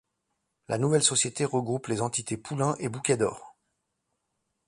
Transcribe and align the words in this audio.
La 0.67 0.79
nouvelle 0.79 1.03
société 1.03 1.45
regroupe 1.45 1.85
les 1.85 2.01
entités 2.01 2.35
Poulain 2.35 2.75
et 2.79 2.89
Bouquet 2.89 3.17
d'Or. 3.17 3.55